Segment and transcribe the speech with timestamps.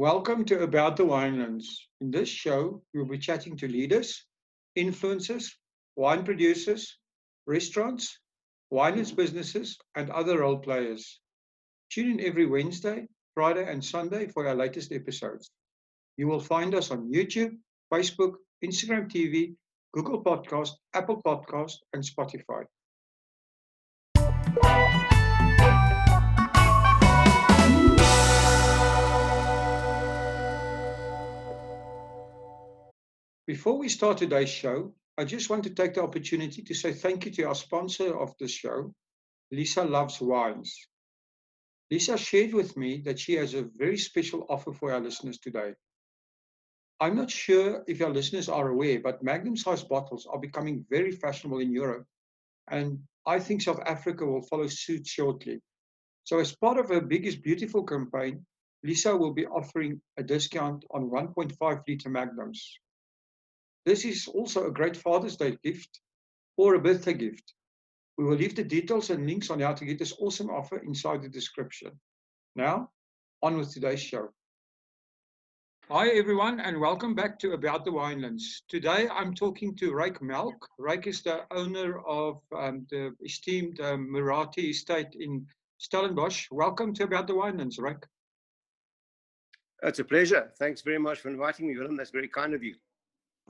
[0.00, 1.66] Welcome to About the Winelands.
[2.00, 4.24] In this show, we'll be chatting to leaders,
[4.74, 5.52] influencers,
[5.94, 6.96] wine producers,
[7.46, 8.18] restaurants,
[8.72, 11.20] winelands businesses, and other role players.
[11.90, 15.50] Tune in every Wednesday, Friday, and Sunday for our latest episodes.
[16.16, 17.58] You will find us on YouTube,
[17.92, 19.54] Facebook, Instagram TV,
[19.92, 22.64] Google Podcast, Apple Podcast, and Spotify.
[33.50, 37.24] Before we start today's show, I just want to take the opportunity to say thank
[37.24, 38.94] you to our sponsor of the show,
[39.50, 40.86] Lisa Loves Wines.
[41.90, 45.74] Lisa shared with me that she has a very special offer for our listeners today.
[47.00, 51.10] I'm not sure if our listeners are aware, but magnum sized bottles are becoming very
[51.10, 52.06] fashionable in Europe,
[52.68, 55.60] and I think South Africa will follow suit shortly.
[56.22, 58.46] So, as part of her Biggest Beautiful campaign,
[58.84, 62.78] Lisa will be offering a discount on 1.5 litre magnums.
[63.86, 66.00] This is also a great Father's Day gift
[66.56, 67.54] or a birthday gift.
[68.18, 71.22] We will leave the details and links on how to get this awesome offer inside
[71.22, 71.98] the description.
[72.54, 72.90] Now,
[73.42, 74.28] on with today's show.
[75.88, 78.60] Hi, everyone, and welcome back to About the Winelands.
[78.68, 80.58] Today, I'm talking to Rijk Melck.
[80.78, 85.46] Rijk is the owner of um, the esteemed um, Muratie estate in
[85.78, 86.48] Stellenbosch.
[86.50, 88.02] Welcome to About the Winelands, Rijk.
[89.82, 90.52] It's a pleasure.
[90.58, 91.96] Thanks very much for inviting me, Willem.
[91.96, 92.74] That's very kind of you.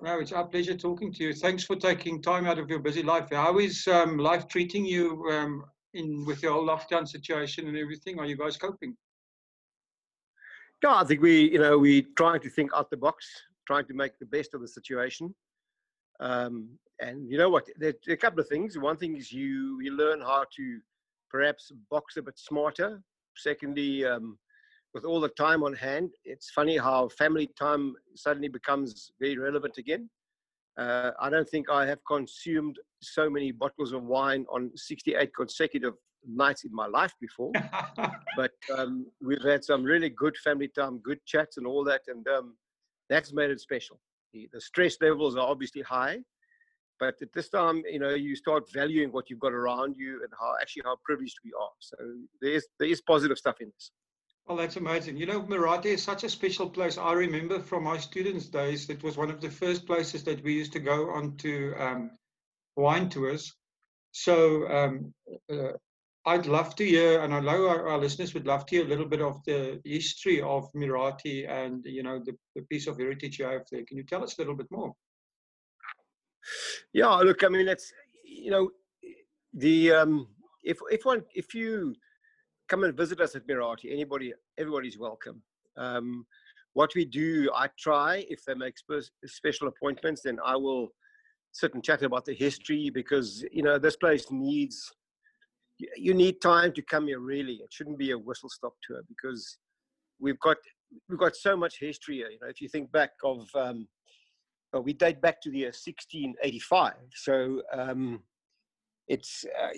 [0.03, 1.35] No, it's our pleasure talking to you.
[1.35, 3.29] Thanks for taking time out of your busy life.
[3.31, 8.19] How is um, life treating you um, in with your whole lockdown situation and everything?
[8.19, 8.97] Are you guys coping?
[10.83, 13.27] Yeah, I think we, you know, we trying to think out the box,
[13.67, 15.35] trying to make the best of the situation.
[16.19, 17.67] Um, and you know what?
[17.77, 18.79] There are a couple of things.
[18.79, 20.81] One thing is you you learn how to
[21.31, 23.03] perhaps box a bit smarter.
[23.37, 24.39] Secondly, um,
[24.95, 29.79] with all the time on hand, it's funny how family time suddenly becomes very relevant
[29.79, 30.09] again.
[30.79, 35.95] Uh, I don't think I have consumed so many bottles of wine on 68 consecutive
[36.27, 37.53] nights in my life before.
[38.37, 42.27] but um, we've had some really good family time, good chats, and all that, and
[42.29, 42.57] um,
[43.09, 44.01] that's made it special.
[44.33, 46.19] The, the stress levels are obviously high,
[46.99, 50.33] but at this time, you know, you start valuing what you've got around you and
[50.39, 51.71] how actually how privileged we are.
[51.79, 51.97] So
[52.41, 53.91] there is there is positive stuff in this.
[54.51, 55.17] Well, that's amazing.
[55.17, 56.99] You know, Muratie is such a special place.
[56.99, 60.55] I remember from my students' days, it was one of the first places that we
[60.55, 62.11] used to go on to um,
[62.75, 63.55] wine tours.
[64.11, 65.15] So um,
[65.53, 65.75] uh,
[66.27, 68.89] I'd love to hear, and I know our, our, listeners would love to hear a
[68.89, 73.39] little bit of the history of Muratie and, you know, the, the piece of heritage
[73.39, 73.85] you have there.
[73.87, 74.93] Can you tell us a little bit more?
[76.93, 77.93] Yeah, look, I mean, it's,
[78.25, 78.71] you know,
[79.55, 80.27] the, um,
[80.65, 81.95] if, if one, if you,
[82.71, 83.93] come and visit us at Muratie.
[83.93, 85.43] Anybody, everybody's welcome.
[85.77, 86.25] Um,
[86.75, 90.89] what we do, I try, if they make spe- special appointments, then I will
[91.51, 94.89] sit and chat about the history because, you know, this place needs,
[95.97, 97.55] you need time to come here really.
[97.55, 99.59] It shouldn't be a whistle stop tour because
[100.21, 100.59] we've got,
[101.09, 102.31] we've got so much history here.
[102.31, 103.89] You know, if you think back of, um,
[104.85, 106.93] we date back to the year 1685.
[107.17, 108.21] So, um,
[109.11, 109.71] it's uh,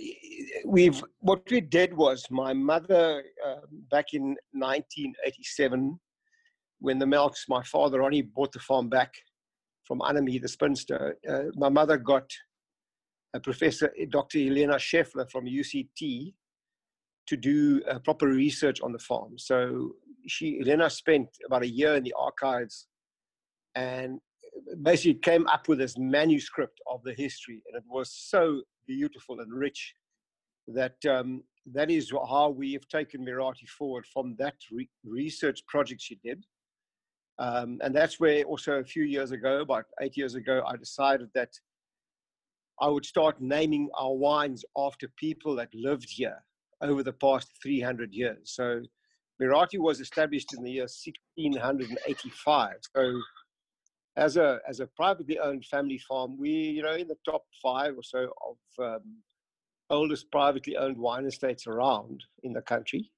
[0.66, 5.98] we've what we did was my mother uh, back in 1987
[6.80, 9.14] when the Melcks, my father Ronnie bought the farm back
[9.84, 11.16] from Annemie the spinster.
[11.26, 12.28] Uh, my mother got
[13.32, 14.38] a professor, Dr.
[14.38, 16.34] Elena Scheffler from UCT,
[17.28, 19.38] to do proper research on the farm.
[19.38, 19.92] So
[20.26, 22.88] she, Elena, spent about a year in the archives,
[23.74, 24.18] and
[24.82, 29.52] basically came up with this manuscript of the history, and it was so beautiful and
[29.52, 29.94] rich.
[30.68, 36.00] That um, that is how we have taken Muratie forward from that re- research project
[36.00, 36.44] she did.
[37.38, 41.28] Um, and that's where also a few years ago, about eight years ago, I decided
[41.34, 41.50] that
[42.80, 46.42] I would start naming our wines after people that lived here
[46.82, 48.38] over the past 300 years.
[48.54, 48.82] So
[49.40, 52.74] Muratie was established in the year 1685.
[52.94, 53.20] So
[54.16, 57.96] as a as a privately owned family farm, we you know in the top five
[57.96, 59.22] or so of um,
[59.90, 63.10] oldest privately owned wine estates around in the country.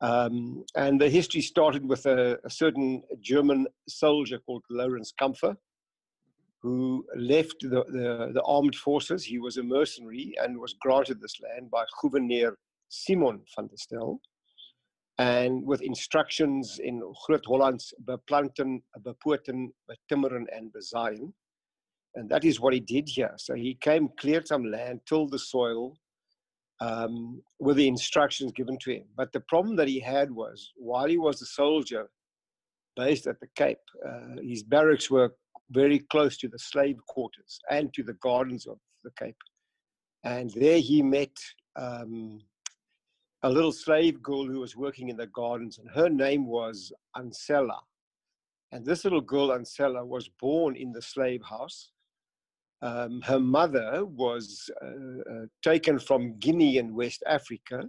[0.00, 5.56] Um, and the history started with a, a, certain German soldier called Lawrence Campher,
[6.60, 9.24] who left the, the, the, armed forces.
[9.24, 12.58] He was a mercenary and was granted this land by Gouverneur
[12.90, 14.20] Simon van der Stel
[15.18, 21.32] and with instructions in Groot-Hollands beplanten, bepoten, betimmeren and bezaaien.
[22.14, 23.32] And that is what he did here.
[23.36, 25.96] So he came, cleared some land, tilled the soil
[26.80, 29.04] um, with the instructions given to him.
[29.16, 32.08] But the problem that he had was while he was a soldier,
[32.96, 33.78] based at the Cape.
[34.06, 35.34] Uh, his barracks were
[35.70, 39.36] very close to the slave quarters and to the gardens of the Cape.
[40.24, 41.36] And there he met
[41.76, 42.40] um,
[43.46, 47.78] a little slave girl who was working in the gardens, and her name was Ancella.
[48.72, 51.92] And this little girl, Ancella, was born in the slave house.
[52.82, 57.84] Um, her mother was uh, uh, taken from Guinea in West Africa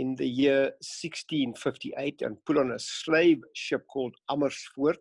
[0.00, 4.98] in the year 1658 and put on a slave ship called Amersfoort.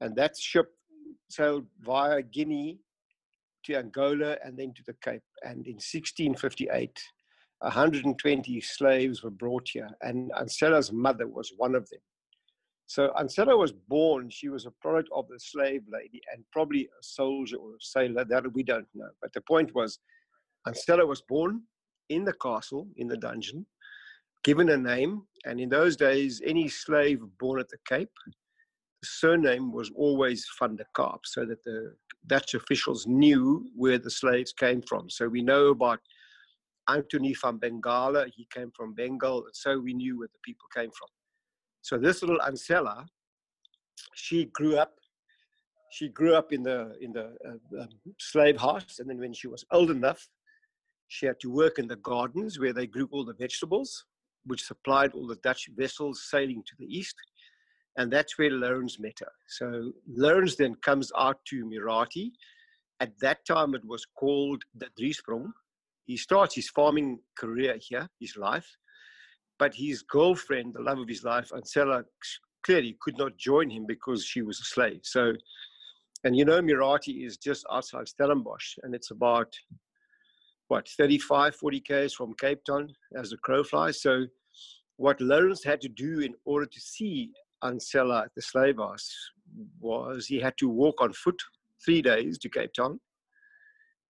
[0.00, 0.68] And that ship
[1.28, 2.78] sailed via Guinea
[3.66, 5.22] to Angola and then to the Cape.
[5.42, 6.98] And in 1658,
[7.60, 12.00] 120 slaves were brought here, and Ancella's mother was one of them.
[12.86, 17.02] So Ancella was born, she was a product of the slave lady and probably a
[17.02, 19.08] soldier or a sailor, that we don't know.
[19.20, 19.98] But the point was,
[20.68, 21.62] Ancella was born
[22.10, 23.66] in the castle, in the dungeon,
[24.44, 29.72] given a name, and in those days, any slave born at the Cape, the surname
[29.72, 31.96] was always van der Kaap, so that the
[32.28, 35.10] Dutch officials knew where the slaves came from.
[35.10, 35.98] So we know about
[36.88, 40.90] Anthony van Bengala, he came from Bengal, and so we knew where the people came
[40.90, 41.08] from.
[41.82, 43.06] So this little Ancella,
[44.14, 44.92] she grew up.
[45.90, 47.88] She grew up in the in the uh, um,
[48.18, 50.28] slave house, and then when she was old enough,
[51.08, 54.04] she had to work in the gardens where they grew all the vegetables,
[54.44, 57.14] which supplied all the Dutch vessels sailing to the east,
[57.96, 59.32] and that's where Lourens met her.
[59.48, 62.32] So Lourens then comes out to Muratie.
[63.00, 65.52] At that time, it was called the Driesprong,
[66.06, 68.68] he starts his farming career here, his life,
[69.58, 72.04] but his girlfriend, the love of his life, Ancella,
[72.64, 75.00] clearly could not join him because she was a slave.
[75.02, 75.32] So,
[76.24, 79.52] and you know, Muratie is just outside Stellenbosch, and it's about
[80.68, 82.88] what 35, 40 k's from Cape Town
[83.18, 84.00] as the crow flies.
[84.00, 84.26] So,
[84.96, 87.32] what Lawrence had to do in order to see
[87.62, 89.12] Ancella at the slave house
[89.80, 91.40] was he had to walk on foot
[91.84, 93.00] three days to Cape Town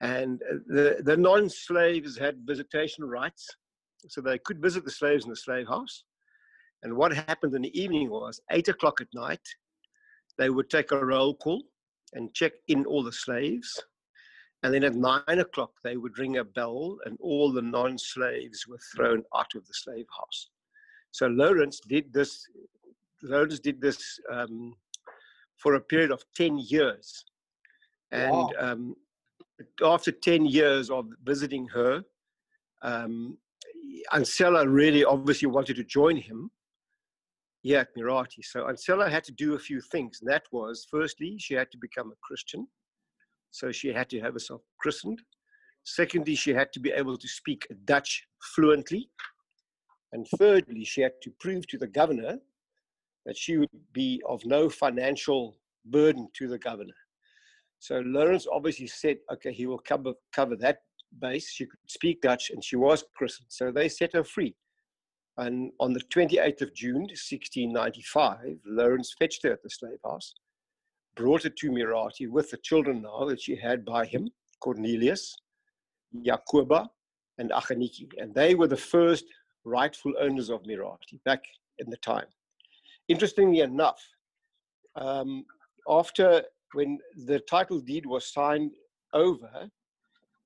[0.01, 3.47] and uh, the, the non slaves had visitation rights,
[4.09, 6.05] so they could visit the slaves in the slave house.
[6.83, 9.41] And what happened in the evening was, eight o'clock at night,
[10.39, 11.63] they would take a roll call
[12.13, 13.83] and check in all the slaves.
[14.63, 18.67] And then at nine o'clock, they would ring a bell, and all the non slaves
[18.67, 20.51] were thrown out of the slave house.
[21.11, 22.45] So Lawrence did this.
[23.23, 24.75] Lawrence did this um,
[25.63, 27.25] for a period of ten years,
[28.13, 28.51] and wow.
[28.59, 28.95] um,
[29.83, 32.03] after 10 years of visiting her,
[32.83, 33.39] um,
[34.13, 36.51] Ancella really obviously wanted to join him
[37.63, 38.45] here at Muratie.
[38.45, 40.21] So Ancella had to do a few things.
[40.21, 42.67] And that was, firstly, she had to become a Christian.
[43.51, 45.21] So she had to have herself christened.
[45.85, 48.25] Secondly, she had to be able to speak Dutch
[48.55, 49.09] fluently.
[50.13, 52.39] And thirdly, she had to prove to the governor
[53.25, 56.95] that she would be of no financial burden to the governor.
[57.79, 60.79] So Lourens obviously said, okay, he will cover, cover that
[61.21, 61.51] base.
[61.51, 63.49] She could speak Dutch and she was christened.
[63.51, 64.55] So they set her free.
[65.39, 70.35] And on the 28th of June, 1695, Lourens fetched her at the slave house,
[71.15, 74.31] brought her to Muratie with the children now that she had by him,
[74.61, 75.37] Cornelius,
[76.25, 76.89] Jacoba,
[77.39, 78.09] and Achaniki.
[78.17, 79.27] And they were the first
[79.65, 81.45] rightful owners of Muratie back
[81.79, 82.27] in the time.
[83.09, 84.01] Interestingly enough,
[84.95, 85.45] um,
[85.89, 86.43] after
[86.73, 88.73] when the title deed was signed
[89.13, 89.69] over,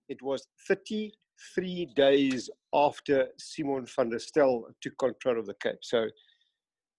[0.09, 5.79] it was 33 days after Simon van der Stel took control of the Cape.
[5.83, 6.07] So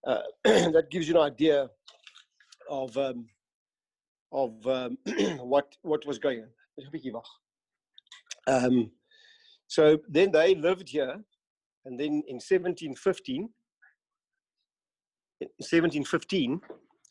[0.06, 1.68] uh, that gives you an idea
[2.68, 3.26] of um,
[4.32, 4.98] of um,
[5.38, 6.48] what what was going on.
[8.48, 8.90] Um,
[9.68, 11.22] so then they lived here,
[11.84, 13.48] and then in 1715,
[15.38, 16.60] 1715,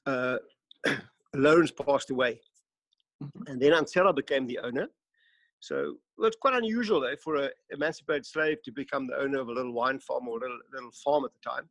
[0.06, 0.38] uh,
[1.36, 2.42] Lourens passed away.
[3.24, 3.52] Mm-hmm.
[3.52, 4.88] And then Ancella became the owner.
[5.60, 9.48] So well, it's quite unusual though for an emancipated slave to become the owner of
[9.48, 11.70] a little wine farm or a little, little farm at the time.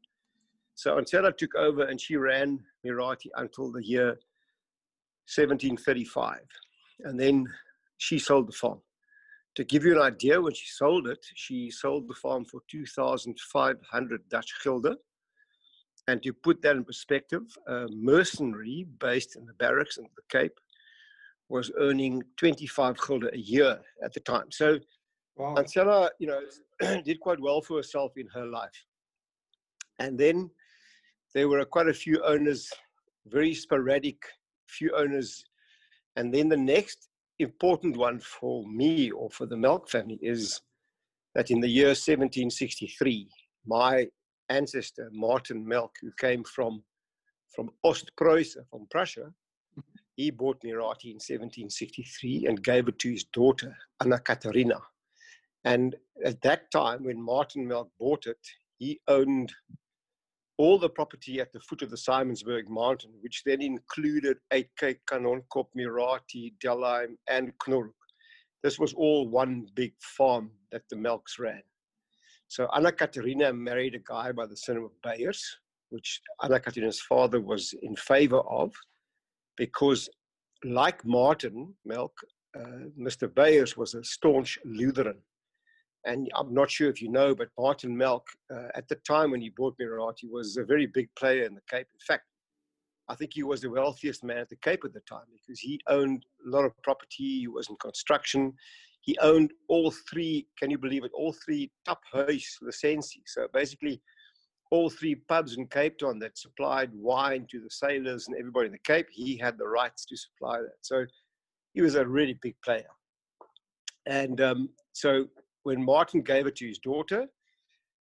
[0.74, 4.18] So Ancella took over and she ran Muratie until the year
[5.26, 6.40] 1735.
[7.00, 7.46] And then
[7.98, 8.80] she sold the farm.
[9.56, 14.28] To give you an idea, when she sold it, she sold the farm for 2,500
[14.28, 14.96] Dutch gulden,
[16.10, 20.58] and to put that in perspective, a mercenary based in the barracks in the Cape
[21.48, 24.50] was earning 25 gulden a year at the time.
[24.50, 24.80] So
[25.36, 25.54] wow.
[25.56, 26.40] Ancella, you know,
[27.04, 28.84] did quite well for herself in her life.
[30.00, 30.50] And then
[31.32, 32.68] there were quite a few owners,
[33.26, 34.20] very sporadic
[34.68, 35.44] few owners.
[36.16, 40.60] And then the next important one for me or for the Melck family is
[41.36, 43.28] that in the year 1763,
[43.64, 44.08] my
[44.50, 46.82] ancestor, Martin Melck, who came from
[47.54, 49.80] from Ostpreußen, from Prussia, mm-hmm.
[50.16, 54.78] he bought Muratie in 1763 and gave it to his daughter, Anna Katerina.
[55.64, 58.38] And at that time, when Martin Melck bought it,
[58.78, 59.52] he owned
[60.58, 65.66] all the property at the foot of the Simonsberg Mountain, which then included Uitkyk, Kanonkop,
[65.76, 67.92] Muratie, Delheim, and Knorhoek.
[68.62, 71.62] This was all one big farm that the Melcks ran.
[72.50, 75.40] So Anna Katerina married a guy by the name of Beyers,
[75.90, 78.72] which Anna Katerina's father was in favor of,
[79.56, 80.08] because
[80.64, 82.10] like Martin Melck,
[82.58, 83.32] uh, Mr.
[83.32, 85.18] Beyers was a staunch Lutheran.
[86.04, 89.40] And I'm not sure if you know, but Martin Melck, uh, at the time when
[89.40, 91.86] he bought Muratie, was a very big player in the Cape.
[91.94, 92.24] In fact,
[93.08, 95.80] I think he was the wealthiest man at the Cape at the time because he
[95.86, 97.38] owned a lot of property.
[97.42, 98.54] He was in construction.
[99.00, 103.22] He owned all three, can you believe it, all three top huis licenties.
[103.26, 104.00] So basically,
[104.70, 108.72] all three pubs in Cape Town that supplied wine to the sailors and everybody in
[108.72, 110.78] the Cape, he had the rights to supply that.
[110.82, 111.04] So
[111.74, 112.90] he was a really big player.
[114.06, 115.26] And um, so
[115.64, 117.26] when Martin gave it to his daughter,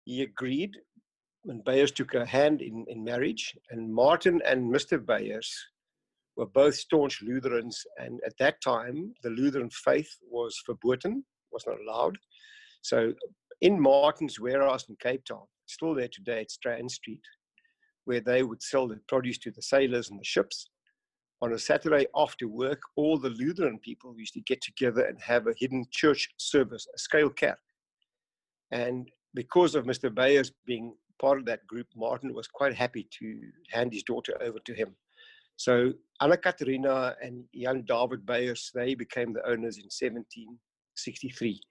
[0.05, 0.75] he agreed
[1.43, 3.55] when Beyers took her hand in, in marriage.
[3.71, 5.03] And Martin and Mr.
[5.03, 5.53] Beyers
[6.37, 7.83] were both staunch Lutherans.
[7.97, 12.17] And at that time, the Lutheran faith was verboten, was not allowed.
[12.81, 13.13] So
[13.61, 17.21] in Martin's warehouse in Cape Town, still there today at Strand Street,
[18.05, 20.69] where they would sell the produce to the sailors and the ships.
[21.41, 25.47] On a Saturday after work, all the Lutheran people used to get together and have
[25.47, 27.57] a hidden church service, a skuilkerk.
[28.71, 30.13] And because of Mr.
[30.13, 33.39] Beyers being part of that group, Martin was quite happy to
[33.69, 34.95] hand his daughter over to him.
[35.57, 41.61] So Anna Katerina and young David Beyers, they became the owners in 1763.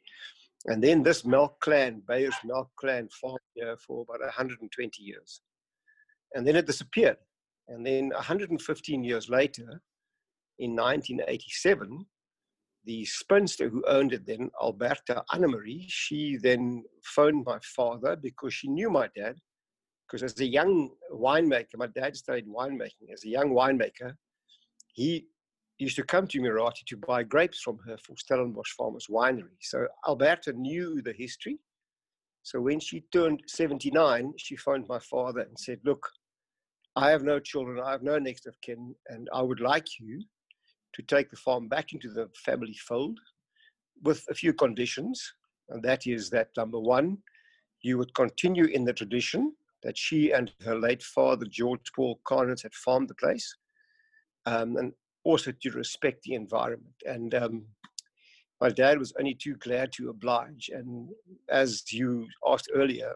[0.67, 5.41] And then this Melck clan, Beyers Melck clan, farmed here for about 120 years.
[6.35, 7.17] And then it disappeared.
[7.69, 9.81] And then 115 years later,
[10.59, 12.07] in 1987,
[12.85, 18.69] the spinster who owned it then, Alberta Annemarie, she then phoned my father because she
[18.69, 19.37] knew my dad.
[20.07, 23.13] Because as a young winemaker, my dad studied winemaking.
[23.13, 24.15] As a young winemaker,
[24.93, 25.27] he
[25.79, 29.57] used to come to Muratie to buy grapes from her for Stellenbosch Farmers Winery.
[29.61, 31.59] So Alberta knew the history.
[32.43, 36.09] So when she turned 79, she phoned my father and said, Look,
[36.95, 40.23] I have no children, I have no next of kin, and I would like you
[40.95, 43.19] to take the farm back into the family fold
[44.03, 45.23] with a few conditions.
[45.69, 47.19] And that is that number one,
[47.83, 49.53] you would continue in the tradition
[49.87, 53.57] that she and her late father, George Paul Canitz, had farmed the place.
[54.45, 56.95] Um, and also to respect the environment.
[57.05, 57.67] And um,
[58.61, 60.71] my dad was only too glad to oblige.
[60.73, 61.09] And
[61.49, 63.15] as you asked earlier,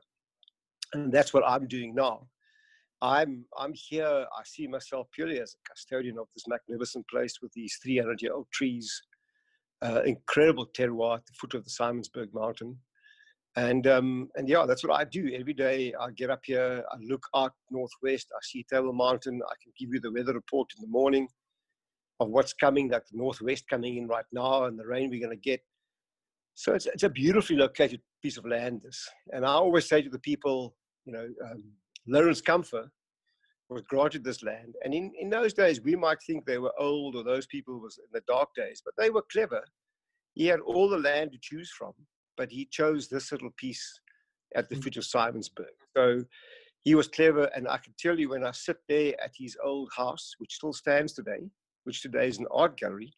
[0.93, 2.29] and that's what I'm doing now.
[3.03, 4.27] I'm I'm here.
[4.39, 8.35] I see myself purely as a custodian of this magnificent place with these 300 year
[8.35, 9.03] old trees,
[9.83, 12.77] uh, incredible terroir at the foot of the Simonsberg Mountain,
[13.57, 15.92] and um, and yeah, that's what I do every day.
[16.00, 19.40] I get up here, I look out northwest, I see Table Mountain.
[19.45, 21.28] I can give you the weather report in the morning
[22.21, 25.50] of what's coming, like northwest coming in right now, and the rain we're going to
[25.50, 25.61] get.
[26.54, 28.83] So it's, it's a beautifully located piece of land.
[28.85, 30.76] This, and I always say to the people,
[31.07, 31.64] you know, um,
[32.07, 32.88] Lawrence Campher
[33.69, 37.16] was granted this land, and in, in those days we might think they were old
[37.16, 39.62] or those people was in the dark days, but they were clever.
[40.35, 41.92] He had all the land to choose from,
[42.37, 44.01] but he chose this little piece
[44.55, 44.83] at the mm.
[44.83, 45.77] foot of Simonsberg.
[45.97, 46.25] So
[46.83, 49.91] he was clever, and I can tell you when I sit there at his old
[49.97, 51.51] house, which still stands today,
[51.85, 53.13] which today is an art gallery,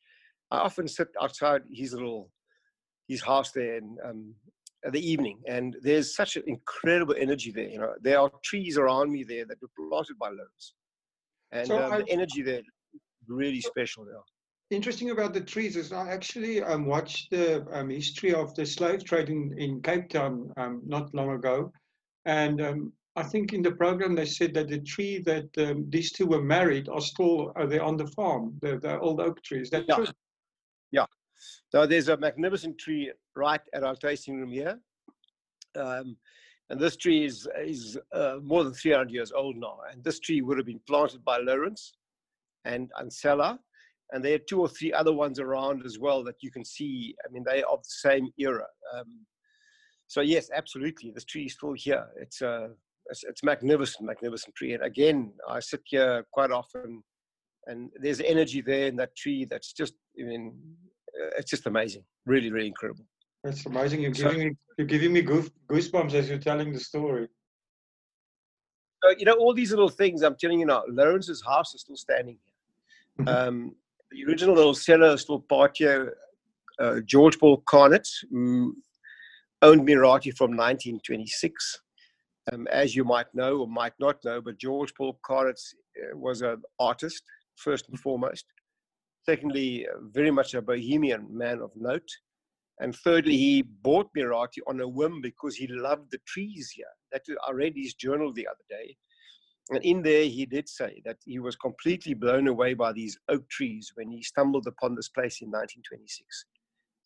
[0.50, 2.30] I often sit outside his little
[3.08, 4.34] his house there in um,
[4.90, 7.68] the evening, and there's such an incredible energy there.
[7.68, 10.74] You know, there are trees around me there that were planted by Lowe's,
[11.52, 12.62] and so um, the energy there
[13.28, 14.06] really special.
[14.06, 14.20] Yeah.
[14.72, 19.04] Interesting about the trees is I actually um, watched the um, history of the slave
[19.04, 21.70] trade in, in Cape Town um, not long ago,
[22.24, 26.10] and um, I think in the program they said that the tree that um, these
[26.10, 29.68] two were married are still are they on the farm, the, the old oak trees.
[29.68, 29.96] That yeah.
[29.96, 30.06] True?
[30.90, 31.06] yeah.
[31.68, 34.80] So there's a magnificent tree right at our tasting room here.
[35.76, 36.16] Um,
[36.70, 39.80] and this tree is, is uh, more than 300 years old now.
[39.90, 41.92] And this tree would have been planted by Lawrence
[42.64, 43.58] and Ancella.
[44.12, 47.14] And there are two or three other ones around as well that you can see.
[47.26, 48.66] I mean, they are of the same era.
[48.94, 49.26] Um,
[50.06, 52.06] so yes, absolutely, this tree is still here.
[52.20, 52.68] It's a uh,
[53.06, 54.74] it's, it's magnificent, magnificent tree.
[54.74, 57.02] And again, I sit here quite often,
[57.66, 60.54] and there's energy there in that tree that's just, I mean,
[61.20, 62.04] uh, it's just amazing.
[62.26, 63.06] Really, really incredible.
[63.44, 64.02] It's amazing.
[64.02, 67.28] You're giving me, you're giving me goosebumps as you're telling the story.
[69.02, 71.96] So, you know, all these little things I'm telling you now, Lawrence's house is still
[71.96, 73.26] standing here.
[73.26, 73.48] Mm-hmm.
[73.48, 73.74] Um,
[74.12, 76.16] the original little cellar is still part here.
[76.78, 78.76] Uh, George Paul Canitz, who
[79.62, 81.80] owned Muratie from 1926.
[82.52, 86.42] Um, as you might know or might not know, but George Paul Canitz uh, was
[86.42, 87.22] an artist,
[87.56, 88.46] first and foremost.
[89.24, 92.08] Secondly, very much a bohemian man of note.
[92.80, 96.86] And thirdly, he bought Muratie on a whim because he loved the trees here.
[97.12, 98.96] That I read his journal the other day.
[99.70, 103.48] And in there, he did say that he was completely blown away by these oak
[103.48, 106.46] trees when he stumbled upon this place in 1926.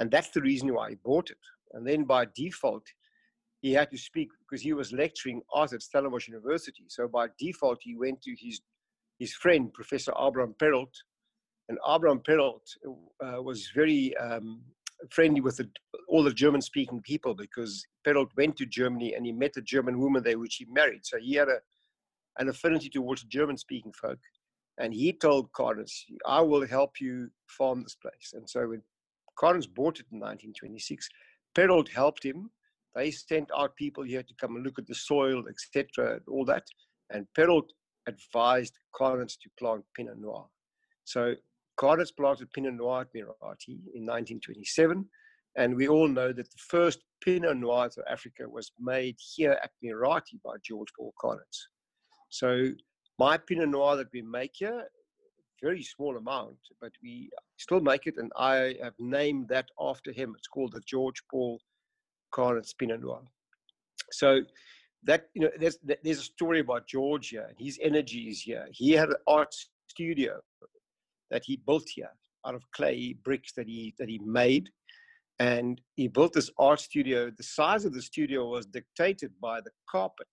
[0.00, 1.38] And that's the reason why he bought it.
[1.72, 2.84] And then by default,
[3.60, 6.84] he had to speak because he was lecturing art at Stellenbosch University.
[6.88, 8.60] So by default, he went to his,
[9.18, 10.94] his friend, Professor Abraham Perold.
[11.68, 12.62] And Abraham Perold
[13.24, 14.62] uh, was very um,
[15.10, 15.68] friendly with the,
[16.08, 19.98] all the German speaking people because Perold went to Germany and he met a German
[19.98, 21.04] woman there, which he married.
[21.04, 21.58] So he had a,
[22.38, 24.18] an affinity towards German speaking folk.
[24.78, 28.32] And he told Canitz, I will help you farm this place.
[28.34, 28.82] And so when
[29.40, 31.08] Canitz bought it in 1926,
[31.56, 32.50] Perold helped him.
[32.94, 36.64] They sent out people here to come and look at the soil, etc., all that.
[37.10, 37.70] And Perold
[38.06, 40.46] advised Canitz to plant Pinot Noir.
[41.04, 41.34] So
[41.78, 45.04] Canitz planted Pinot Noir at Muratie in 1927.
[45.56, 49.70] And we all know that the first Pinot Noir of Africa was made here at
[49.82, 51.68] Muratie by George Paul Canitz.
[52.38, 52.72] So
[53.18, 54.84] my Pinot Noir that we make here,
[55.62, 60.34] very small amount, but we still make it, and I have named that after him.
[60.36, 61.58] It's called the George Paul
[62.34, 63.22] Canitz Pinot Noir.
[64.12, 64.42] So
[65.04, 68.66] that you know, there's there's a story about George here, and his energy is here.
[68.70, 69.54] He had an art
[69.88, 70.38] studio
[71.30, 72.12] that he built here
[72.46, 74.68] out of clay bricks that he that he made
[75.38, 79.70] and he built this art studio the size of the studio was dictated by the
[79.90, 80.28] carpet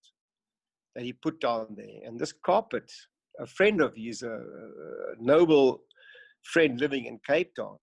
[0.95, 2.91] that he put down there and this carpet
[3.39, 4.41] a friend of his a,
[5.19, 5.81] noble
[6.43, 7.77] friend living in cape town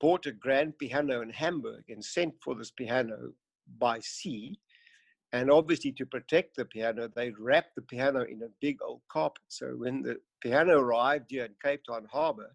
[0.00, 3.32] bought a grand piano in hamburg and sent for this piano
[3.78, 4.58] by sea
[5.34, 9.42] and obviously, to protect the piano, they wrapped the piano in a big old carpet.
[9.48, 12.54] So when the piano arrived here in Cape Town Harbor,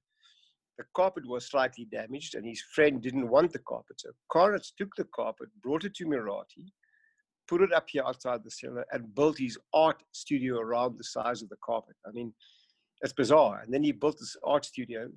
[0.77, 3.99] the carpet was slightly damaged and his friend didn't want the carpet.
[3.99, 6.71] So Canitz took the carpet, brought it to Muratie,
[7.49, 11.41] put it up here outside the cellar, and built his art studio around the size
[11.41, 11.95] of the carpet.
[12.07, 12.31] I mean,
[13.01, 13.61] it's bizarre.
[13.61, 15.09] And then he built this art studio,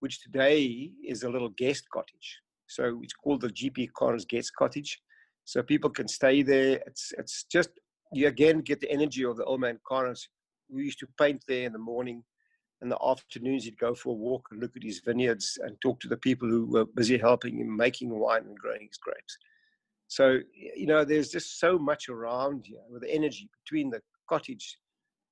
[0.00, 2.38] which today is a little guest cottage.
[2.66, 5.00] So it's called the GP Canitz Guest Cottage
[5.44, 6.82] so people can stay there.
[6.86, 7.70] It's it's just
[8.12, 10.28] you again get the energy of the old man Canitz.
[10.68, 12.22] We used to paint there in the morning.
[12.82, 15.98] In the afternoons, he'd go for a walk and look at his vineyards and talk
[16.00, 19.38] to the people who were busy helping him making wine and growing his grapes.
[20.08, 24.78] So, you know, there's just so much around here with the energy between the cottage,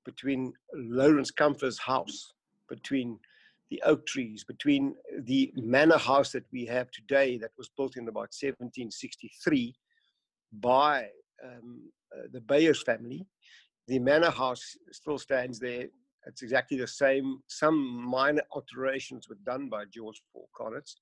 [0.05, 2.35] between Lawrence Campher's house,
[2.69, 3.19] between
[3.71, 8.05] the oak trees, between the manor house that we have today that was built in
[8.09, 9.75] about 1763
[10.53, 11.09] by
[11.45, 13.27] um, uh, the Beyers family.
[13.89, 15.87] The manor house still stands there.
[16.27, 17.39] It's exactly the same.
[17.47, 20.97] Some minor alterations were done by George Paul Canitz.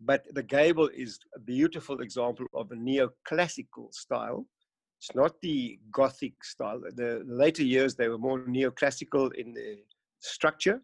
[0.00, 4.46] But the gable is a beautiful example of a neoclassical style.
[4.98, 6.80] It's not the Gothic style.
[6.96, 9.78] The later years, they were more neoclassical in the
[10.20, 10.82] structure.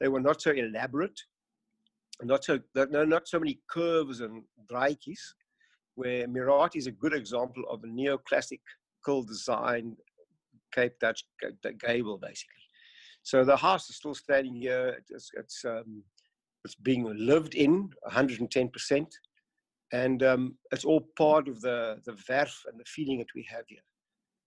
[0.00, 1.18] They were not so elaborate,
[2.22, 5.20] not so, not so many curves and draaitjies
[5.94, 9.96] where Muratie is a good example of a neoclassical design
[10.72, 11.24] Cape Dutch
[11.78, 12.62] gable, basically.
[13.22, 14.98] So the house is still standing here.
[15.10, 16.02] It's, it's, um,
[16.64, 19.06] it's being lived in 110%.
[19.92, 23.64] And um, it's all part of the, the verf and the feeling that we have
[23.68, 23.84] here.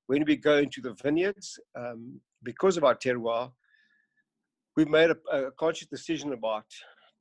[0.08, 3.51] When we go into the vineyards, um, because of our terroir,
[4.75, 6.65] we've made a, a, conscious decision about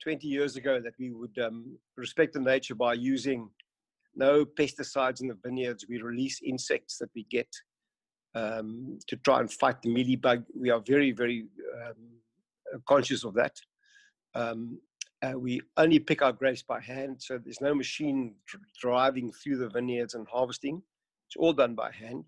[0.03, 3.49] 20 years ago that we would um, respect the nature by using
[4.15, 5.85] no pesticides in the vineyards.
[5.87, 7.47] We release insects that we get
[8.33, 10.45] um, to try and fight the mealybug.
[10.59, 11.45] We are very, very
[11.85, 13.55] um, conscious of that.
[14.35, 14.79] Um,
[15.23, 18.35] uh, we only pick our grapes by hand, so there's no machine
[18.79, 20.81] driving through the vineyards and harvesting.
[21.27, 22.25] It's all done by hand.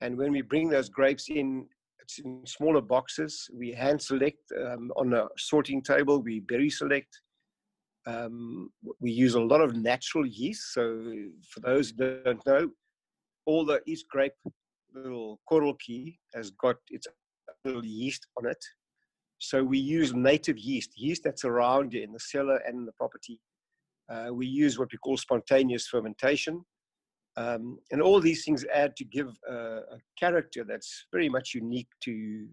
[0.00, 1.66] And when we bring those grapes in,
[2.00, 3.48] it's in smaller boxes.
[3.52, 6.22] We hand select um, on a sorting table.
[6.22, 7.20] We berry select
[8.06, 8.70] um,
[9.00, 10.74] we use a lot of natural yeast.
[10.74, 11.02] So
[11.48, 12.70] for those who don't know,
[13.46, 14.32] all the East grape
[14.94, 17.06] little coral key has got its
[17.64, 18.62] little yeast on it.
[19.44, 23.38] So we use native yeast, yeast that's around in the cellar and in the property.
[24.10, 26.64] Uh, we use what we call spontaneous fermentation.
[27.36, 31.88] Um, and all these things add to give a, a, character that's very much unique
[32.04, 32.46] to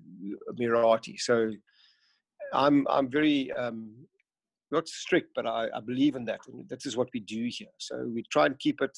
[0.60, 1.20] Muratie.
[1.20, 1.52] So
[2.52, 3.94] I'm I'm very um,
[4.72, 7.76] not strict, but I, I, believe in that, and that is what we do here.
[7.78, 8.98] So we try and keep it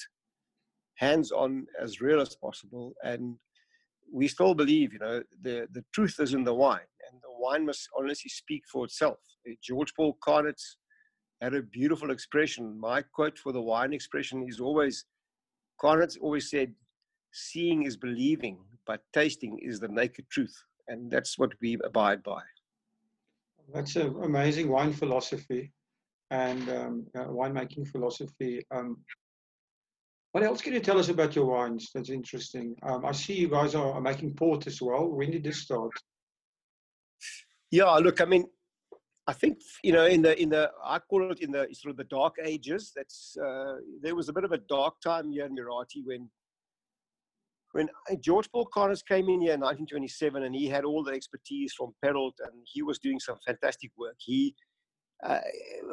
[0.95, 3.35] hands-on as real as possible, and
[4.09, 7.65] we still believe, you know, the the truth is in the wine, and the wine
[7.65, 9.19] must honestly speak for itself.
[9.61, 10.77] George Paul Canitz
[11.41, 12.79] had a beautiful expression.
[12.79, 15.05] My quote for the wine expression is always
[15.81, 16.73] Canitz always said,
[17.31, 20.55] seeing is believing, but tasting is the naked truth.
[20.87, 22.41] And that's what we abide by.
[23.73, 25.71] That's an amazing wine philosophy
[26.31, 28.65] and um, uh, winemaking philosophy.
[28.71, 28.97] Um,
[30.31, 32.75] what else can you tell us about your wines that's interesting?
[32.83, 35.07] Um, I see you guys are, are making port as well.
[35.07, 35.91] When did this start?
[37.73, 38.45] Yeah, look, I mean,
[39.25, 41.97] I think you know in the in the I call it in the sort of
[41.97, 42.91] the dark ages.
[42.95, 46.29] That's uh, there was a bit of a dark time here in Muratie when
[47.71, 47.89] when
[48.21, 51.95] George Paul Canitz came in here in 1927 and he had all the expertise from
[52.05, 54.17] Perold and he was doing some fantastic work.
[54.19, 54.53] He
[55.23, 55.39] uh,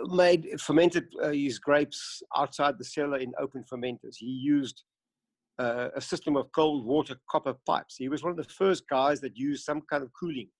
[0.09, 4.17] made fermented uh, his grapes outside the cellar in open fermenters.
[4.19, 4.83] He used
[5.59, 7.97] uh, a system of cold water copper pipes.
[7.97, 10.51] He was one of the first guys that used some kind of cooling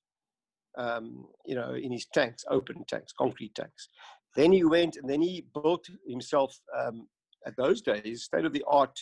[0.79, 3.89] um, you know, in his tanks, open tanks, concrete tanks.
[4.37, 7.09] Then he went and then he built himself, um,
[7.47, 8.99] at those days, state of the art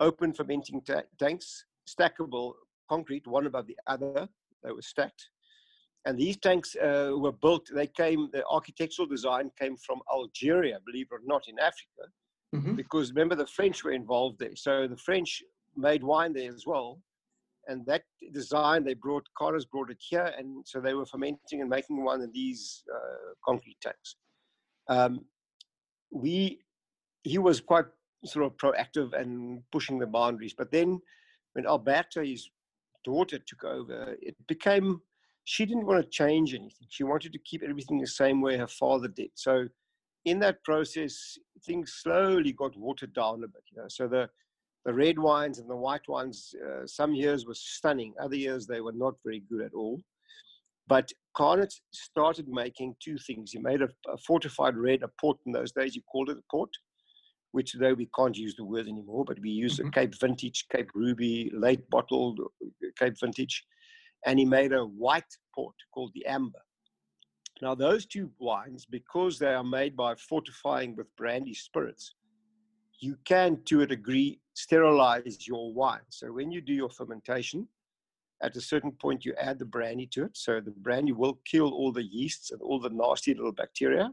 [0.00, 2.52] open fermenting ta- tanks, stackable
[2.88, 4.28] concrete, one above the other.
[4.62, 5.28] They were stacked.
[6.04, 11.06] And these tanks uh, were built, they came, the architectural design came from Algeria, believe
[11.12, 12.10] it or not, in Africa.
[12.54, 12.74] Mm-hmm.
[12.74, 14.56] Because remember, the French were involved there.
[14.56, 15.42] So the French
[15.76, 17.00] made wine there as well
[17.68, 21.70] and that design they brought Carlos brought it here, and so they were fermenting and
[21.70, 24.16] making one of these uh, concrete tanks.
[24.88, 25.24] Um,
[26.10, 26.60] we
[27.22, 27.86] he was quite
[28.24, 31.00] sort of proactive and pushing the boundaries, but then
[31.52, 32.48] when Alberta, his
[33.04, 35.00] daughter, took over, it became
[35.44, 36.86] she didn't want to change anything.
[36.88, 39.30] She wanted to keep everything the same way her father did.
[39.34, 39.66] So
[40.24, 43.64] in that process, things slowly got watered down a bit.
[43.72, 44.28] You know, so the
[44.84, 48.14] the red wines and the white wines, uh, some years were stunning.
[48.20, 50.00] Other years they were not very good at all.
[50.88, 53.52] But Canitz started making two things.
[53.52, 55.94] He made a, a, fortified red, a port in those days.
[55.94, 56.70] You called it a port,
[57.52, 59.88] which today we can't use the word anymore, but we use mm-hmm.
[59.88, 63.64] a Cape Vintage, Cape Ruby, late bottled uh, Cape Vintage.
[64.26, 66.60] And he made a white port called the Amber.
[67.60, 72.14] Now, those two wines, because they are made by fortifying with brandy spirits,
[73.00, 76.00] you can, to a degree, sterilize your wine.
[76.08, 77.68] So when you do your fermentation,
[78.42, 80.36] at a certain point you add the brandy to it.
[80.36, 84.10] So the brandy will kill all the yeasts and all the nasty little bacteria,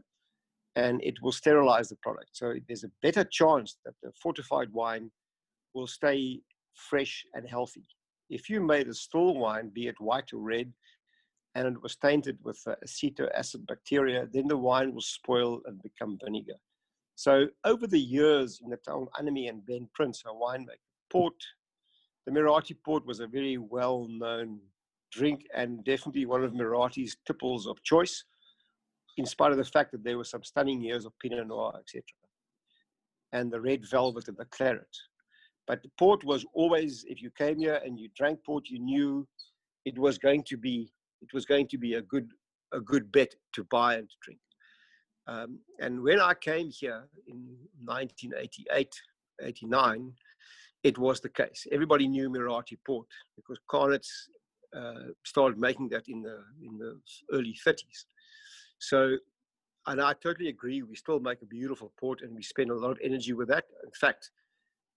[0.76, 2.30] and it will sterilize the product.
[2.32, 5.10] So there's a better chance that the fortified wine
[5.74, 6.40] will stay
[6.74, 7.86] fresh and healthy.
[8.28, 10.72] If you made a still wine, be it white or red,
[11.56, 15.82] and it was tainted with uh, acetic acid bacteria, then the wine will spoil and
[15.82, 16.54] become vinegar.
[17.20, 20.80] So over the years in the town of Annemie and Ben Prins, a winemaker,
[21.12, 21.34] port,
[22.24, 24.58] the Muratie port was a very well-known
[25.12, 28.24] drink and definitely one of Muratie's tipples of choice,
[29.18, 32.04] in spite of the fact that there were some stunning years of Pinot Noir, etc.
[33.34, 34.96] And the red velvet and the claret.
[35.66, 39.28] But the port was always, if you came here and you drank port, you knew
[39.84, 42.30] it was going to be it was going to be a good
[42.72, 44.40] a good bet to buy and to drink.
[45.30, 49.00] Um, and when I came here in 1988,
[49.40, 50.12] 89,
[50.82, 51.68] it was the case.
[51.70, 54.28] Everybody knew Muratie Port because Canitz
[54.76, 56.98] uh, started making that in the in the
[57.32, 58.06] early 30s.
[58.78, 59.16] So,
[59.86, 60.82] and I totally agree.
[60.82, 63.66] We still make a beautiful port, and we spend a lot of energy with that.
[63.84, 64.30] In fact,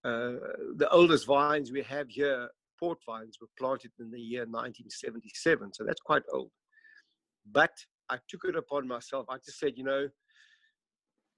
[0.03, 0.33] uh,
[0.77, 5.73] the oldest vines we have here, port vines, were planted in the year 1977.
[5.73, 6.51] So that's quite old.
[7.51, 7.73] But
[8.09, 9.27] I took it upon myself.
[9.29, 10.07] I just said, you know,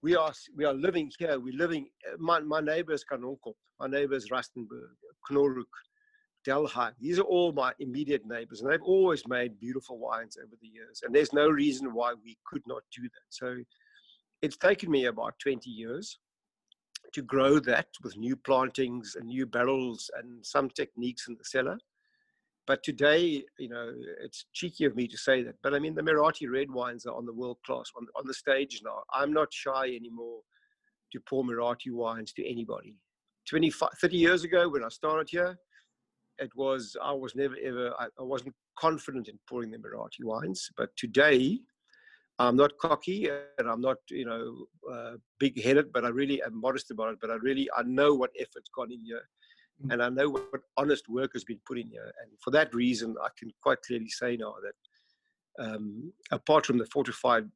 [0.06, 1.40] we are we are living here.
[1.40, 1.88] We're living.
[2.08, 3.56] Uh, my my neighbour is Kanonkop.
[3.80, 5.74] My neighbour is Rustenburg, Knorhoek,
[6.46, 6.92] Delhi.
[7.02, 11.02] These are all my immediate neighbours, and they've always made beautiful wines over the years.
[11.04, 13.30] And there's no reason why we could not do that.
[13.30, 13.58] So
[14.44, 16.20] it's taken me about 20 years
[17.14, 21.80] to grow that with new plantings and new barrels and some techniques in the cellar.
[22.68, 23.92] But today, you know,
[24.24, 25.56] it's cheeky of me to say that.
[25.62, 28.34] But I mean, the Muratie red wines are on the world class, on, on the
[28.34, 29.04] stage now.
[29.14, 30.40] I'm not shy anymore
[31.14, 32.96] to pour Muratie wines to anybody.
[33.50, 35.58] 25, 30 years ago when I started here,
[36.40, 40.70] it was, I was never ever, I, I wasn't confident in pouring the Muratie wines.
[40.76, 41.60] But today,
[42.40, 46.92] I'm not cocky and I'm not, you know, uh, big-headed, but I really am modest
[46.92, 47.20] about it.
[47.22, 49.22] But I really, I know what effort's gone in here.
[49.90, 52.14] And I know what, what, honest work has been put in here.
[52.22, 56.86] And for that reason, I can quite clearly say now that um, apart from the
[56.86, 57.50] fortified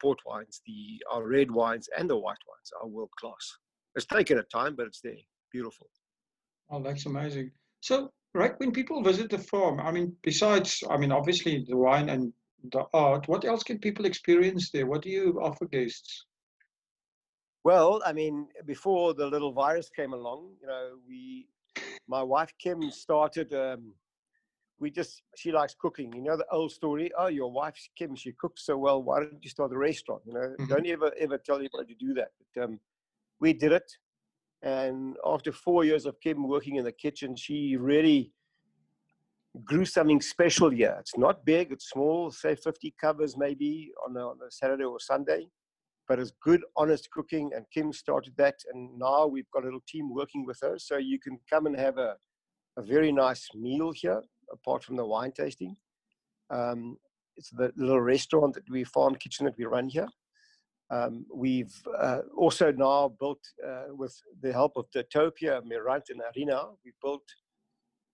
[0.00, 3.58] port wines, the our red wines and the white wines are world class.
[3.94, 5.14] It's taken a time, but it's there.
[5.52, 5.88] Beautiful.
[6.70, 7.50] Oh, that's amazing.
[7.80, 12.08] So, right when people visit the farm, I mean, besides, I mean, obviously the wine
[12.08, 12.32] and
[12.72, 14.86] the art, what else can people experience there?
[14.86, 16.26] What do you offer guests?
[17.64, 21.48] Well, I mean, before the little virus came along, you know, we,
[22.08, 23.52] my wife Kim started.
[23.52, 23.92] Um,
[24.78, 26.12] we just she likes cooking.
[26.14, 27.10] You know the old story.
[27.18, 29.02] Oh, your wife Kim, she cooks so well.
[29.02, 30.22] Why don't you start a restaurant?
[30.26, 30.66] You know, mm-hmm.
[30.66, 32.28] don't ever ever tell anybody to do that.
[32.54, 32.80] But um,
[33.40, 33.90] we did it,
[34.62, 38.32] and after four years of Kim working in the kitchen, she really
[39.64, 40.96] grew something special here.
[41.00, 45.00] It's not big, it's small, say 50 covers maybe on a, on a Saturday or
[45.00, 45.46] Sunday,
[46.08, 47.50] but it's good, honest cooking.
[47.54, 50.78] And Kim started that, and now we've got a little team working with her.
[50.78, 52.16] So you can come and have a,
[52.76, 55.76] a very nice meal here, apart from the wine tasting.
[56.50, 56.96] Um,
[57.36, 60.08] it's the little restaurant that we farm kitchen that we run here.
[60.90, 66.68] Um, we've uh, also now built, uh, with the help of Topia, Mirant, and Arena,
[66.84, 67.24] we built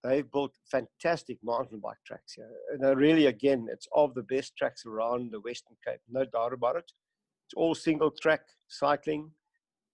[0.02, 2.50] they've built fantastic mountain bike tracks here.
[2.72, 6.76] And really, again, it's of the best tracks around the Western Cape, no doubt about
[6.76, 6.90] it.
[7.56, 9.30] All single track cycling.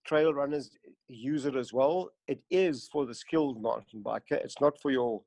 [0.06, 0.70] Trail runners
[1.08, 2.10] use it as well.
[2.26, 4.32] It is for the skilled mountain biker.
[4.32, 5.22] It's not for your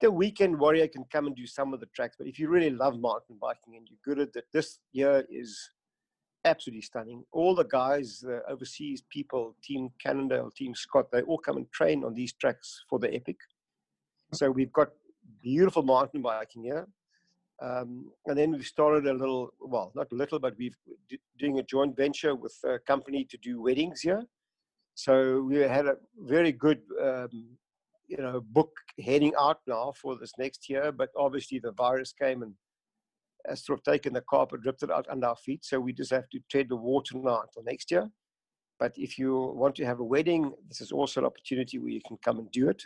[0.00, 2.70] the weekend warrior can come and do some of the tracks, but if you really
[2.70, 5.70] love mountain biking and you're good at it, this year is
[6.44, 7.22] absolutely stunning.
[7.32, 12.02] All the guys, the overseas people, Team Cannondale, Team Scott, they all come and train
[12.02, 13.36] on these tracks for the Epic.
[14.32, 14.88] So we've got
[15.42, 16.88] beautiful mountain biking here.
[17.62, 20.76] Um, and then we've started a little, well, not a little, but we've
[21.38, 24.22] doing a joint venture with a company to do weddings here.
[24.94, 27.58] So we had a very good, um,
[28.08, 28.72] you know, book
[29.04, 30.90] heading out now for this next year.
[30.90, 32.54] But obviously the virus came and
[33.46, 35.64] has sort of taken the carpet, ripped it out under our feet.
[35.64, 38.08] So we just have to tread the water now until next year.
[38.78, 42.00] But if you want to have a wedding, this is also an opportunity where you
[42.06, 42.82] can come and do it.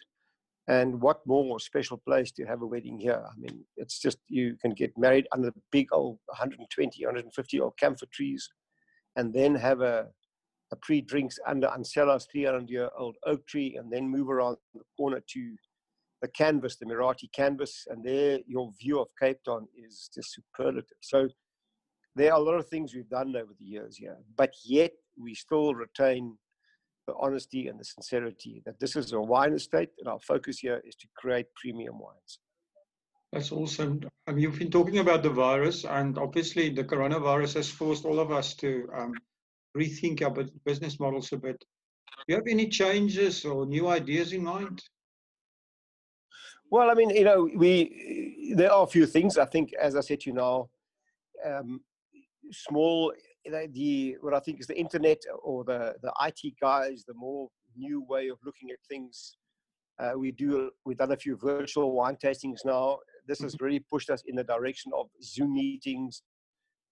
[0.67, 3.23] And what more special place to have a wedding here?
[3.23, 7.77] I mean, it's just you can get married under the big old 120, 150 old
[7.79, 8.49] camphor trees,
[9.17, 10.07] and then have a,
[10.73, 14.81] a pre drinks under Ancella's 300 year old oak tree, and then move around the
[14.97, 15.57] corner to
[16.23, 20.89] the canvas, the Muratie canvas, and there your view of Cape Town is just superlative.
[21.03, 21.29] So
[22.17, 25.35] there are a lot of things we've done over the years here, but yet we
[25.35, 26.39] still retain
[27.07, 30.81] the honesty and the sincerity that this is a wine estate and our focus here
[30.87, 32.39] is to create premium wines.
[33.33, 34.01] That's awesome.
[34.29, 38.31] Um, you've been talking about the virus, and obviously the coronavirus has forced all of
[38.31, 39.13] us to um,
[39.77, 41.59] rethink our business models a bit.
[41.59, 44.81] Do you have any changes or new ideas in mind?
[46.71, 49.37] Well, I mean, you know, we there are a few things.
[49.37, 50.69] I think, as I said to you now,
[51.45, 51.81] um,
[52.53, 53.13] small
[53.45, 58.03] the what I think is the internet or the the IT guys, the more new
[58.09, 59.37] way of looking at things.
[59.99, 62.99] Uh, we do we've done a few virtual wine tastings now.
[63.27, 63.65] This has mm-hmm.
[63.65, 66.23] really pushed us in the direction of Zoom meetings,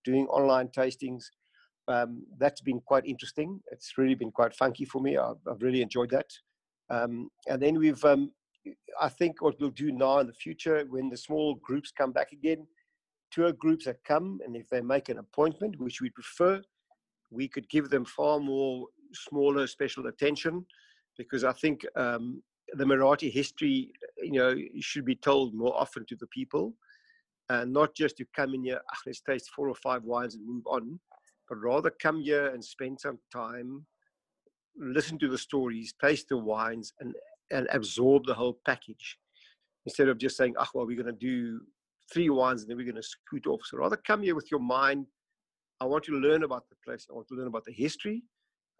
[0.05, 1.25] doing online tastings.
[1.89, 3.61] Um, that's been quite interesting.
[3.73, 5.17] It's really been quite funky for me.
[5.17, 6.27] I've, I've really enjoyed that.
[6.91, 8.31] Um, and then we've, um,
[9.01, 12.33] I think, what we'll do now in the future when the small groups come back
[12.33, 12.67] again,
[13.33, 16.63] tour groups that come, and if they make an appointment, which we prefer,
[17.31, 20.65] we could give them far more smaller special attention
[21.19, 22.43] because I think um,
[22.75, 23.93] the Muratie history,
[24.23, 26.75] you know, should be told more often to the people,
[27.49, 30.47] and not just to come in here, ah, let's taste four or five wines and
[30.47, 30.99] move on,
[31.49, 33.85] but rather come here and spend some time,
[34.79, 37.15] listen to the stories, taste the wines, and
[37.51, 39.19] and absorb the whole package
[39.85, 41.61] instead of just saying, oh, well, we're going to do
[42.13, 43.61] three wines and then we're going to scoot off.
[43.65, 45.07] So rather come here with your mind.
[45.81, 47.07] I want you to learn about the place.
[47.11, 48.23] I want to learn about the history.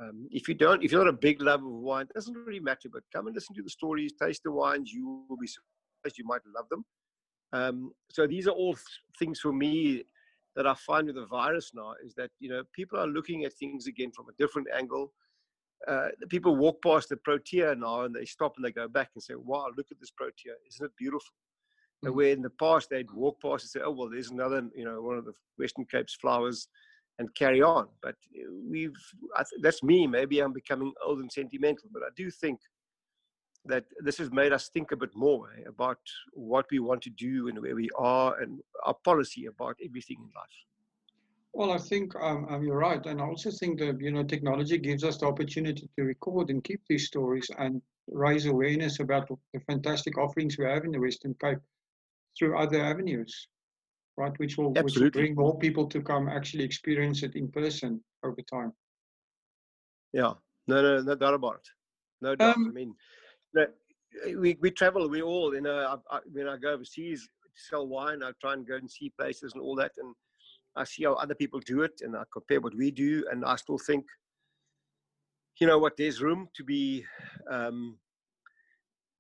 [0.01, 2.61] Um, if you don't, if you're not a big lover of wine, it doesn't really
[2.61, 2.89] matter.
[2.93, 4.93] But come and listen to the stories, taste the wines.
[4.93, 6.19] You will be surprised.
[6.19, 6.85] You might love them.
[7.53, 8.77] Um, so these are all
[9.19, 10.05] things for me
[10.57, 13.53] that I find with the virus now is that you know people are looking at
[13.55, 15.13] things again from a different angle.
[15.89, 19.23] Uh, people walk past the Protea now and they stop and they go back and
[19.23, 20.53] say, "Wow, look at this Protea!
[20.69, 21.35] Isn't it beautiful?"
[22.05, 22.17] Mm-hmm.
[22.17, 25.01] where in the past they'd walk past and say, "Oh well, there's another, you know,
[25.01, 26.69] one of the Western Cape's flowers,"
[27.19, 27.89] and carry on.
[28.03, 28.97] But uh, we've
[29.37, 30.07] th- that's me.
[30.07, 32.61] Maybe I'm becoming old and sentimental, but I do think
[33.65, 36.01] that this has made us think a bit more eh, about
[36.33, 40.31] what we want to do and where we are and our policy about everything in
[40.35, 40.59] life.
[41.53, 44.79] Well, I think um, um, you're right, and I also think that you know technology
[44.79, 49.61] gives us the opportunity to record and keep these stories and raise awareness about the
[49.61, 51.59] fantastic offerings we have in the Western Cape
[52.39, 53.49] through other avenues,
[54.17, 54.33] right?
[54.39, 58.43] Which will, which will bring more people to come actually experience it in person over
[58.51, 58.73] time.
[60.13, 60.35] Yeah,
[60.67, 61.69] no, no, no doubt about it.
[62.21, 62.57] No doubt.
[62.57, 62.95] I Um, mean,
[63.55, 63.67] no,
[64.39, 65.09] we we travel.
[65.09, 68.53] We all, you know, I, I, when I go overseas to sell wine, I try
[68.53, 70.15] and go and see places and all that, and
[70.77, 73.57] I see how other people do it, and I compare what we do, and I
[73.57, 74.05] still think,
[75.61, 77.05] you know, what there's room to be.
[77.51, 77.99] Um,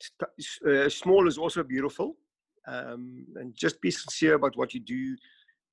[0.01, 2.17] st- uh, small is also beautiful,
[2.67, 5.17] um, and just be sincere about what you do,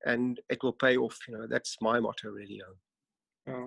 [0.06, 1.18] and it will pay off.
[1.28, 2.60] You know, that's my motto, really.
[3.46, 3.66] Yeah.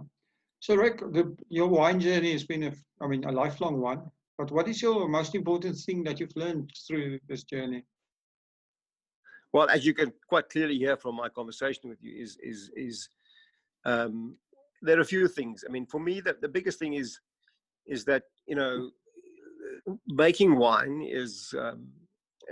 [0.59, 4.09] So, Rijk, the, your wine journey has been, a, I mean, a lifelong one.
[4.37, 7.83] But what is your most important thing that you've learned through this journey?
[9.51, 13.07] Well, as you can quite clearly hear from my conversation with you, is is is
[13.85, 14.35] um,
[14.81, 15.63] there are a few things.
[15.67, 17.19] I mean, for me, the, the biggest thing is
[17.85, 18.89] is that you know
[20.07, 21.87] making wine is um,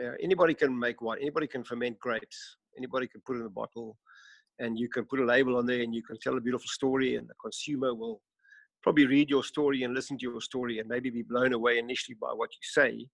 [0.03, 1.19] uh, anybody can make wine.
[1.21, 2.57] Anybody can ferment grapes.
[2.77, 3.97] Anybody can put in a bottle,
[4.59, 7.15] and you can put a label on there, and you can tell a beautiful story,
[7.15, 8.21] and the consumer will
[8.81, 12.15] probably read your story and listen to your story, and maybe be blown away initially
[12.19, 13.05] by what you say.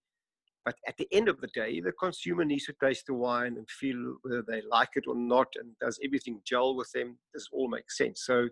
[0.65, 3.69] But at the end of the day, the consumer needs to taste the wine and
[3.69, 7.17] feel whether they like it or not, and does everything gel with them?
[7.34, 8.23] Does all make sense?
[8.26, 8.50] So,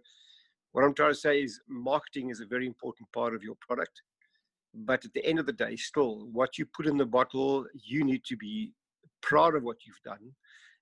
[0.72, 4.02] what I'm trying to say is, marketing is a very important part of your product.
[4.76, 8.04] But at the end of the day, still, what you put in the bottle, you
[8.04, 8.74] need to be
[9.22, 10.32] proud of what you've done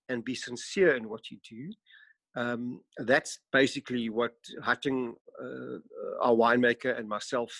[0.09, 1.71] and be sincere in what you do.
[2.35, 5.77] Um, that's basically what Hattingh, uh,
[6.21, 7.51] our winemaker, and myself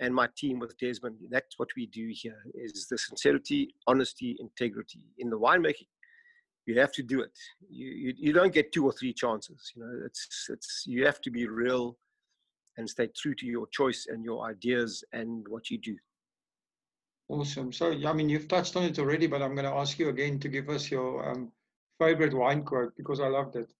[0.00, 5.00] and my team with Desmond, that's what we do here is the sincerity, honesty, integrity.
[5.18, 5.88] In the winemaking,
[6.66, 7.32] you have to do it.
[7.70, 9.72] You, you, you don't get two or three chances.
[9.74, 11.96] You know, it's, it's, you have to be real
[12.76, 15.96] and stay true to your choice and your ideas and what you do.
[17.28, 17.72] Awesome.
[17.72, 20.38] So, I mean, you've touched on it already, but I'm going to ask you again
[20.40, 21.50] to give us your um,
[21.98, 23.72] favorite wine quote because I loved it.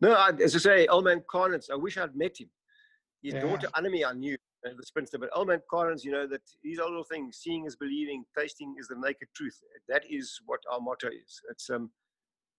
[0.00, 2.48] No, I, as I say, Elman Canitz, I wish I'd met him.
[3.22, 3.40] His Yeah.
[3.40, 6.88] daughter Annemie, I knew, uh, the spinster, but Elman Canitz, you know, that these are
[6.88, 7.38] little things.
[7.38, 9.60] Seeing is believing, tasting is the naked truth.
[9.88, 11.40] That is what our motto is.
[11.50, 11.90] It's um,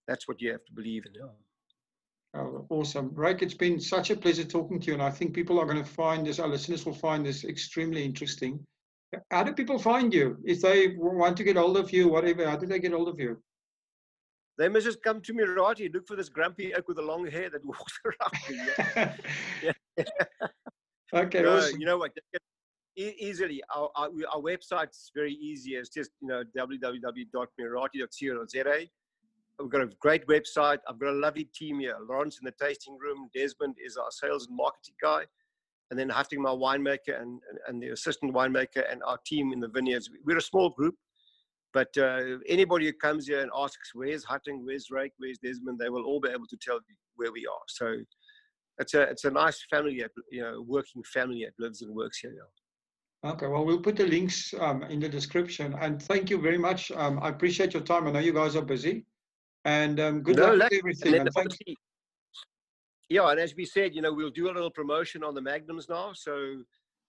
[0.06, 1.12] that's what you have to believe in.
[2.36, 3.10] Oh, awesome.
[3.10, 4.94] Rijk, it's been such a pleasure talking to you.
[4.94, 8.04] And I think people are going to find this, our listeners will find this extremely
[8.04, 8.58] interesting.
[9.30, 10.38] How do people find you?
[10.44, 13.20] If they want to get hold of you, whatever, how do they get hold of
[13.20, 13.40] you?
[14.58, 15.78] They must just come to me, right?
[15.78, 18.32] You look for this grumpy oak with the long hair that walks around.
[19.62, 19.72] yeah.
[21.14, 21.80] okay, No, awesome.
[21.80, 22.10] you know what?
[22.96, 25.74] Easily, our, our, our website's very easy.
[25.74, 28.88] It's just you know www.muratie.co.za.
[29.60, 30.78] We've got a great website.
[30.88, 31.96] I've got a lovely team here.
[32.08, 33.28] Lawrence in the tasting room.
[33.34, 35.24] Desmond is our sales and marketing guy,
[35.90, 39.68] and then Hattingh, my winemaker, and and the assistant winemaker, and our team in the
[39.68, 40.10] vineyards.
[40.24, 40.96] We're a small group,
[41.72, 44.64] but uh, anybody who comes here and asks, "Where's Hattingh?
[44.64, 45.10] Where's Rijk?
[45.18, 47.64] Where's Desmond?" They will all be able to tell you where we are.
[47.68, 47.96] So
[48.78, 52.18] it's a it's a nice family, that, you know, working family that lives and works
[52.18, 52.34] here.
[52.34, 53.30] Yeah.
[53.30, 55.74] Okay, well, we'll put the links um, in the description.
[55.80, 56.90] And thank you very much.
[56.90, 58.06] Um, I appreciate your time.
[58.06, 59.06] I know you guys are busy.
[59.64, 61.14] And um, good No, luck with everything.
[61.14, 61.56] And And
[63.08, 65.88] yeah, and as we said, you know, we'll do a little promotion on the Magnums
[65.88, 66.62] now, so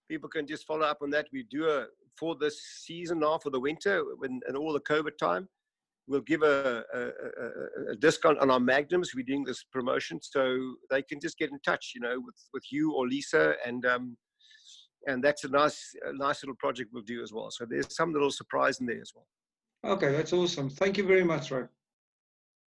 [0.09, 1.27] people can just follow up on that.
[1.31, 1.87] We do a
[2.17, 5.47] for this season now for the winter when and all the COVID time.
[6.07, 9.15] We'll give a, a, a, a discount on our Magnums.
[9.15, 12.63] We're doing this promotion, so they can just get in touch, you know, with, with
[12.71, 14.15] you or Lisa, and um,
[15.07, 17.49] and that's a nice a nice little project we'll do as well.
[17.51, 19.27] So there's some little surprise in there as well.
[19.95, 20.69] Okay, that's awesome.
[20.69, 21.65] Thank you very much, Ray.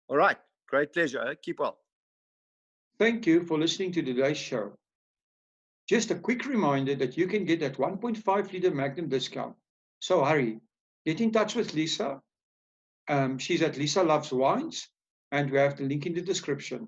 [0.09, 1.35] All right, great pleasure.
[1.41, 1.77] Keep well.
[2.97, 4.73] Thank you for listening to today's show.
[5.87, 9.55] Just a quick reminder that you can get that 1.5 liter Magnum discount.
[9.99, 10.59] So hurry,
[11.05, 12.21] get in touch with Lisa.
[13.07, 14.87] Um, she's at Lisa Loves Wines,
[15.31, 16.87] and we have the link in the description.